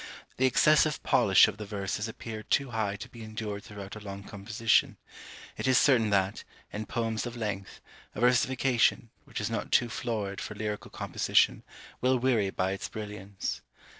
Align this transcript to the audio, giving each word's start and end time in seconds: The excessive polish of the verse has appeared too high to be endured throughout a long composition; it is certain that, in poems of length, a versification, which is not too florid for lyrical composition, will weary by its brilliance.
The 0.37 0.47
excessive 0.47 1.03
polish 1.03 1.47
of 1.47 1.57
the 1.57 1.65
verse 1.67 1.97
has 1.97 2.07
appeared 2.07 2.49
too 2.49 2.71
high 2.71 2.95
to 2.95 3.07
be 3.07 3.21
endured 3.21 3.63
throughout 3.63 3.95
a 3.95 3.99
long 3.99 4.23
composition; 4.23 4.97
it 5.57 5.67
is 5.67 5.77
certain 5.77 6.09
that, 6.09 6.43
in 6.73 6.87
poems 6.87 7.27
of 7.27 7.37
length, 7.37 7.81
a 8.15 8.19
versification, 8.21 9.11
which 9.25 9.39
is 9.39 9.51
not 9.51 9.71
too 9.71 9.89
florid 9.89 10.41
for 10.41 10.55
lyrical 10.55 10.89
composition, 10.89 11.61
will 12.01 12.17
weary 12.17 12.49
by 12.49 12.71
its 12.71 12.89
brilliance. 12.89 13.61